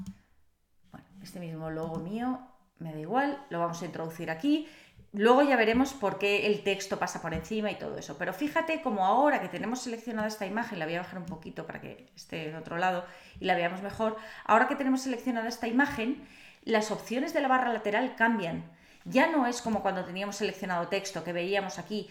bueno, 0.92 1.06
este 1.22 1.40
mismo 1.40 1.70
logo 1.70 2.00
mío, 2.00 2.40
me 2.80 2.92
da 2.92 3.00
igual, 3.00 3.46
lo 3.52 3.60
vamos 3.60 3.84
a 3.84 3.86
introducir 3.86 4.32
aquí. 4.32 4.68
Luego 5.14 5.44
ya 5.44 5.56
veremos 5.56 5.94
por 5.94 6.18
qué 6.18 6.48
el 6.48 6.64
texto 6.64 6.98
pasa 6.98 7.22
por 7.22 7.36
encima 7.36 7.70
y 7.70 7.76
todo 7.76 7.96
eso. 7.96 8.18
Pero 8.18 8.34
fíjate 8.34 8.82
como 8.82 9.06
ahora 9.06 9.42
que 9.42 9.50
tenemos 9.50 9.84
seleccionada 9.84 10.28
esta 10.28 10.48
imagen, 10.48 10.80
la 10.80 10.86
voy 10.86 10.96
a 10.96 11.02
bajar 11.02 11.20
un 11.20 11.28
poquito 11.28 11.68
para 11.68 11.82
que 11.82 12.10
esté 12.16 12.50
en 12.50 12.56
otro 12.56 12.78
lado 12.78 13.06
y 13.40 13.46
la 13.46 13.54
veamos 13.54 13.84
mejor. 13.84 14.18
Ahora 14.44 14.68
que 14.68 14.76
tenemos 14.76 15.02
seleccionada 15.02 15.50
esta 15.50 15.68
imagen, 15.68 16.28
las 16.64 16.90
opciones 16.90 17.36
de 17.36 17.42
la 17.42 17.48
barra 17.48 17.72
lateral 17.72 18.16
cambian 18.16 18.76
ya 19.10 19.28
no 19.28 19.48
es 19.48 19.62
como 19.62 19.82
cuando 19.82 20.04
teníamos 20.04 20.36
seleccionado 20.36 20.88
texto, 20.88 21.24
que 21.24 21.34
veíamos 21.34 21.80
aquí 21.80 22.10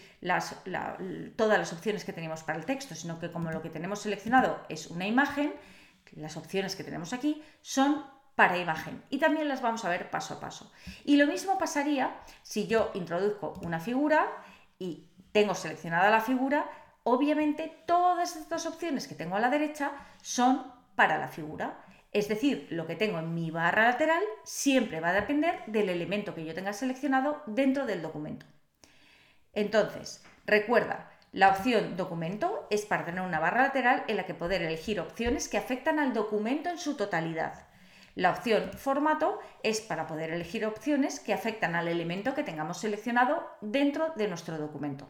todas 1.35 1.57
las 1.57 1.73
opciones 1.73 2.03
que 2.03 2.13
teníamos 2.13 2.43
para 2.43 2.57
el 2.57 2.65
texto, 2.65 2.95
sino 2.95 3.19
que 3.19 3.31
como 3.31 3.51
lo 3.51 3.61
que 3.61 3.69
tenemos 3.69 3.99
seleccionado 3.99 4.59
es 4.69 4.87
una 4.87 5.07
imagen, 5.07 5.53
las 6.13 6.37
opciones 6.37 6.75
que 6.75 6.83
tenemos 6.83 7.13
aquí 7.13 7.43
son 7.61 8.05
para 8.35 8.57
imagen 8.57 9.03
y 9.09 9.17
también 9.17 9.47
las 9.47 9.61
vamos 9.61 9.83
a 9.83 9.89
ver 9.89 10.09
paso 10.09 10.35
a 10.35 10.39
paso. 10.39 10.71
Y 11.03 11.17
lo 11.17 11.27
mismo 11.27 11.57
pasaría 11.57 12.15
si 12.43 12.67
yo 12.67 12.91
introduzco 12.93 13.59
una 13.63 13.79
figura 13.79 14.27
y 14.79 15.09
tengo 15.31 15.55
seleccionada 15.55 16.09
la 16.09 16.21
figura, 16.21 16.69
obviamente 17.03 17.83
todas 17.85 18.35
estas 18.35 18.65
opciones 18.65 19.07
que 19.07 19.15
tengo 19.15 19.35
a 19.35 19.39
la 19.39 19.49
derecha 19.49 19.91
son 20.21 20.71
para 20.95 21.17
la 21.17 21.27
figura. 21.27 21.79
Es 22.17 22.27
decir, 22.27 22.65
lo 22.71 22.87
que 22.87 22.95
tengo 22.95 23.19
en 23.19 23.35
mi 23.35 23.51
barra 23.51 23.83
lateral 23.83 24.23
siempre 24.43 24.99
va 24.99 25.09
a 25.09 25.13
depender 25.13 25.61
del 25.67 25.87
elemento 25.87 26.33
que 26.33 26.43
yo 26.43 26.55
tenga 26.55 26.73
seleccionado 26.73 27.43
dentro 27.45 27.85
del 27.85 28.01
documento. 28.01 28.47
Entonces, 29.53 30.23
recuerda, 30.47 31.11
la 31.31 31.49
opción 31.49 31.95
documento 31.95 32.65
es 32.71 32.87
para 32.87 33.05
tener 33.05 33.21
una 33.21 33.39
barra 33.39 33.61
lateral 33.61 34.03
en 34.07 34.17
la 34.17 34.25
que 34.25 34.33
poder 34.33 34.63
elegir 34.63 34.99
opciones 34.99 35.47
que 35.47 35.59
afectan 35.59 35.99
al 35.99 36.15
documento 36.15 36.69
en 36.69 36.79
su 36.79 36.97
totalidad. 36.97 37.67
La 38.15 38.31
opción 38.31 38.71
formato 38.73 39.39
es 39.61 39.79
para 39.79 40.07
poder 40.07 40.31
elegir 40.31 40.65
opciones 40.65 41.19
que 41.19 41.35
afectan 41.35 41.75
al 41.75 41.87
elemento 41.87 42.33
que 42.33 42.41
tengamos 42.41 42.79
seleccionado 42.79 43.47
dentro 43.61 44.11
de 44.15 44.27
nuestro 44.27 44.57
documento. 44.57 45.07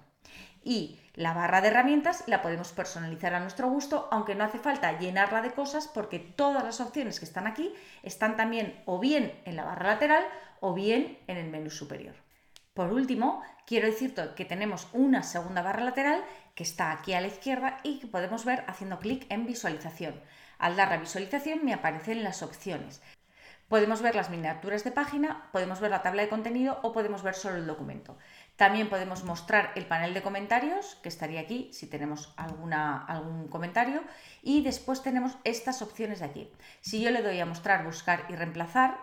Y 0.61 0.99
la 1.17 1.33
barra 1.33 1.61
de 1.61 1.69
herramientas 1.69 2.23
la 2.27 2.43
podemos 2.43 2.73
personalizar 2.73 3.33
a 3.33 3.39
nuestro 3.39 3.67
gusto, 3.67 4.07
aunque 4.11 4.35
no 4.35 4.43
hace 4.43 4.59
falta 4.59 4.99
llenarla 4.99 5.41
de 5.41 5.51
cosas 5.51 5.87
porque 5.87 6.19
todas 6.19 6.63
las 6.63 6.79
opciones 6.79 7.17
que 7.17 7.25
están 7.25 7.47
aquí 7.47 7.73
están 8.03 8.37
también 8.37 8.83
o 8.85 8.99
bien 8.99 9.33
en 9.45 9.55
la 9.55 9.65
barra 9.65 9.93
lateral 9.93 10.23
o 10.59 10.75
bien 10.75 11.17
en 11.25 11.37
el 11.37 11.49
menú 11.49 11.71
superior. 11.71 12.13
Por 12.75 12.93
último, 12.93 13.41
quiero 13.65 13.87
decirte 13.87 14.29
que 14.35 14.45
tenemos 14.45 14.89
una 14.93 15.23
segunda 15.23 15.63
barra 15.63 15.83
lateral 15.83 16.23
que 16.53 16.61
está 16.61 16.91
aquí 16.91 17.13
a 17.13 17.21
la 17.21 17.27
izquierda 17.27 17.79
y 17.81 17.97
que 17.97 18.05
podemos 18.05 18.45
ver 18.45 18.63
haciendo 18.67 18.99
clic 18.99 19.25
en 19.29 19.47
visualización. 19.47 20.21
Al 20.59 20.75
dar 20.75 20.89
la 20.89 20.97
visualización 20.97 21.65
me 21.65 21.73
aparecen 21.73 22.23
las 22.23 22.43
opciones. 22.43 23.01
Podemos 23.67 24.01
ver 24.01 24.15
las 24.15 24.29
miniaturas 24.29 24.85
de 24.85 24.91
página, 24.91 25.49
podemos 25.51 25.81
ver 25.81 25.91
la 25.91 26.01
tabla 26.01 26.21
de 26.21 26.29
contenido 26.29 26.79
o 26.83 26.93
podemos 26.93 27.21
ver 27.21 27.33
solo 27.33 27.57
el 27.57 27.67
documento. 27.67 28.17
También 28.57 28.89
podemos 28.89 29.23
mostrar 29.23 29.71
el 29.75 29.85
panel 29.85 30.15
de 30.15 30.23
comentarios, 30.23 30.95
que 31.03 31.09
estaría 31.09 31.39
aquí 31.39 31.69
si 31.71 31.85
tenemos 31.85 32.33
alguna, 32.37 33.05
algún 33.05 33.47
comentario. 33.47 34.03
Y 34.41 34.63
después 34.63 35.03
tenemos 35.03 35.37
estas 35.43 35.83
opciones 35.83 36.19
de 36.19 36.25
aquí. 36.25 36.51
Si 36.81 36.99
yo 36.99 37.11
le 37.11 37.21
doy 37.21 37.39
a 37.39 37.45
mostrar, 37.45 37.85
buscar 37.85 38.25
y 38.29 38.35
reemplazar, 38.35 38.97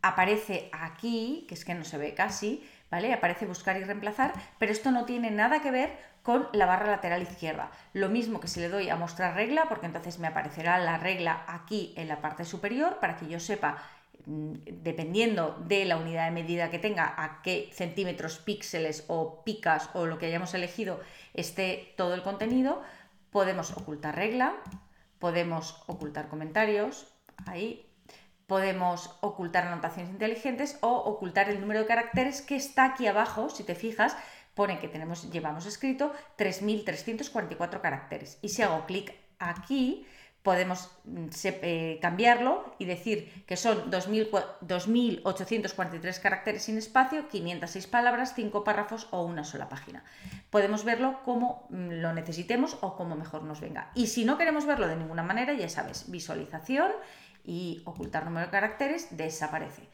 aparece 0.00 0.70
aquí, 0.72 1.44
que 1.48 1.54
es 1.54 1.66
que 1.66 1.74
no 1.74 1.84
se 1.84 1.98
ve 1.98 2.14
casi, 2.14 2.66
¿vale? 2.90 3.12
Aparece 3.12 3.44
buscar 3.44 3.76
y 3.76 3.84
reemplazar, 3.84 4.32
pero 4.58 4.72
esto 4.72 4.90
no 4.90 5.04
tiene 5.04 5.30
nada 5.30 5.60
que 5.60 5.70
ver 5.70 5.96
con 6.22 6.48
la 6.52 6.64
barra 6.64 6.86
lateral 6.86 7.22
izquierda. 7.22 7.70
Lo 7.92 8.08
mismo 8.08 8.40
que 8.40 8.48
si 8.48 8.60
le 8.60 8.70
doy 8.70 8.88
a 8.88 8.96
mostrar 8.96 9.34
regla, 9.34 9.66
porque 9.68 9.86
entonces 9.86 10.18
me 10.18 10.28
aparecerá 10.28 10.78
la 10.78 10.96
regla 10.96 11.44
aquí 11.46 11.92
en 11.96 12.08
la 12.08 12.22
parte 12.22 12.46
superior 12.46 12.98
para 13.00 13.16
que 13.16 13.28
yo 13.28 13.38
sepa 13.38 13.82
dependiendo 14.26 15.56
de 15.66 15.84
la 15.84 15.96
unidad 15.96 16.26
de 16.26 16.30
medida 16.30 16.70
que 16.70 16.78
tenga, 16.78 17.14
a 17.16 17.42
qué 17.42 17.70
centímetros, 17.72 18.38
píxeles 18.38 19.04
o 19.08 19.42
picas 19.44 19.90
o 19.94 20.06
lo 20.06 20.18
que 20.18 20.26
hayamos 20.26 20.54
elegido 20.54 21.00
esté 21.34 21.94
todo 21.96 22.14
el 22.14 22.22
contenido, 22.22 22.82
podemos 23.30 23.72
ocultar 23.72 24.16
regla, 24.16 24.54
podemos 25.18 25.82
ocultar 25.86 26.28
comentarios, 26.28 27.06
ahí 27.46 27.88
podemos 28.46 29.16
ocultar 29.20 29.66
anotaciones 29.66 30.12
inteligentes 30.12 30.78
o 30.82 30.90
ocultar 30.90 31.48
el 31.48 31.60
número 31.60 31.80
de 31.80 31.86
caracteres 31.86 32.42
que 32.42 32.56
está 32.56 32.84
aquí 32.84 33.06
abajo, 33.06 33.48
si 33.48 33.64
te 33.64 33.74
fijas, 33.74 34.16
pone 34.54 34.78
que 34.78 34.88
tenemos, 34.88 35.30
llevamos 35.30 35.66
escrito 35.66 36.12
3.344 36.36 37.80
caracteres. 37.80 38.38
Y 38.42 38.50
si 38.50 38.62
hago 38.62 38.84
clic 38.84 39.14
aquí, 39.38 40.06
podemos 40.42 40.90
mm, 41.04 41.28
eh, 41.44 41.98
cambiarlo 42.02 42.74
y 42.78 42.84
decir 42.84 43.44
que 43.46 43.56
son 43.56 43.90
2.843 43.90 46.20
caracteres 46.20 46.64
sin 46.64 46.76
espacio, 46.78 47.28
506 47.28 47.86
palabras, 47.86 48.34
5 48.34 48.64
párrafos 48.64 49.06
o 49.10 49.24
una 49.24 49.44
sola 49.44 49.68
página. 49.68 50.02
Podemos 50.50 50.82
verlo 50.84 51.20
como 51.24 51.68
mm, 51.70 52.00
lo 52.00 52.12
necesitemos 52.12 52.76
o 52.80 52.96
como 52.96 53.14
mejor 53.16 53.44
nos 53.44 53.60
venga. 53.60 53.92
Y 53.94 54.08
si 54.08 54.24
no 54.24 54.36
queremos 54.38 54.66
verlo 54.66 54.88
de 54.88 54.96
ninguna 54.96 55.22
manera, 55.22 55.52
ya 55.52 55.68
sabes, 55.68 56.10
visualización 56.10 56.90
y 57.44 57.82
ocultar 57.84 58.24
número 58.24 58.46
de 58.46 58.52
caracteres 58.52 59.16
desaparece. 59.16 59.88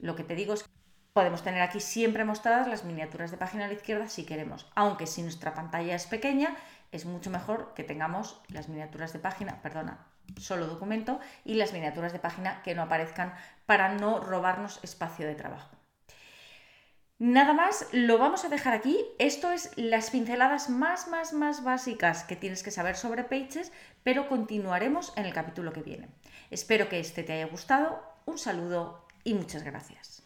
Lo 0.00 0.16
que 0.16 0.24
te 0.24 0.34
digo 0.34 0.54
es 0.54 0.64
que 0.64 0.81
Podemos 1.12 1.42
tener 1.42 1.60
aquí 1.60 1.78
siempre 1.78 2.24
mostradas 2.24 2.68
las 2.68 2.84
miniaturas 2.84 3.30
de 3.30 3.36
página 3.36 3.66
a 3.66 3.68
la 3.68 3.74
izquierda 3.74 4.08
si 4.08 4.24
queremos, 4.24 4.70
aunque 4.74 5.06
si 5.06 5.22
nuestra 5.22 5.52
pantalla 5.52 5.94
es 5.94 6.06
pequeña, 6.06 6.56
es 6.90 7.04
mucho 7.04 7.28
mejor 7.28 7.74
que 7.74 7.84
tengamos 7.84 8.40
las 8.48 8.70
miniaturas 8.70 9.12
de 9.12 9.18
página, 9.18 9.60
perdona, 9.60 10.06
solo 10.38 10.66
documento 10.66 11.20
y 11.44 11.54
las 11.54 11.74
miniaturas 11.74 12.14
de 12.14 12.18
página 12.18 12.62
que 12.62 12.74
no 12.74 12.82
aparezcan 12.82 13.34
para 13.66 13.90
no 13.90 14.20
robarnos 14.20 14.80
espacio 14.82 15.26
de 15.26 15.34
trabajo. 15.34 15.76
Nada 17.18 17.52
más, 17.52 17.86
lo 17.92 18.18
vamos 18.18 18.44
a 18.44 18.48
dejar 18.48 18.72
aquí. 18.72 18.98
Esto 19.18 19.52
es 19.52 19.70
las 19.76 20.10
pinceladas 20.10 20.70
más, 20.70 21.08
más, 21.08 21.32
más 21.34 21.62
básicas 21.62 22.24
que 22.24 22.36
tienes 22.36 22.62
que 22.62 22.72
saber 22.72 22.96
sobre 22.96 23.22
Pages, 23.22 23.70
pero 24.02 24.28
continuaremos 24.28 25.12
en 25.16 25.26
el 25.26 25.34
capítulo 25.34 25.72
que 25.72 25.82
viene. 25.82 26.08
Espero 26.50 26.88
que 26.88 26.98
este 26.98 27.22
te 27.22 27.34
haya 27.34 27.46
gustado. 27.46 28.02
Un 28.24 28.38
saludo 28.38 29.06
y 29.22 29.34
muchas 29.34 29.62
gracias. 29.62 30.22